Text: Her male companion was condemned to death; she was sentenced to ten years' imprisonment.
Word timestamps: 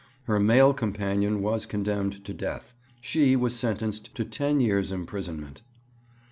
Her 0.23 0.39
male 0.39 0.73
companion 0.73 1.43
was 1.43 1.67
condemned 1.67 2.25
to 2.25 2.33
death; 2.33 2.73
she 3.01 3.35
was 3.35 3.55
sentenced 3.55 4.15
to 4.15 4.25
ten 4.25 4.59
years' 4.59 4.91
imprisonment. 4.91 5.61